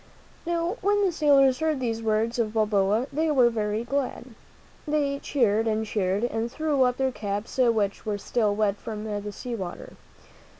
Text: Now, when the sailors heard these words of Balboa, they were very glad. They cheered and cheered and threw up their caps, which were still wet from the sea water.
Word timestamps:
Now, 0.47 0.77
when 0.81 1.05
the 1.05 1.11
sailors 1.11 1.59
heard 1.59 1.79
these 1.79 2.01
words 2.01 2.39
of 2.39 2.53
Balboa, 2.55 3.05
they 3.13 3.29
were 3.29 3.51
very 3.51 3.83
glad. 3.83 4.33
They 4.87 5.19
cheered 5.19 5.67
and 5.67 5.85
cheered 5.85 6.23
and 6.23 6.51
threw 6.51 6.81
up 6.81 6.97
their 6.97 7.11
caps, 7.11 7.59
which 7.59 8.03
were 8.03 8.17
still 8.17 8.55
wet 8.55 8.77
from 8.77 9.03
the 9.03 9.31
sea 9.31 9.53
water. 9.53 9.93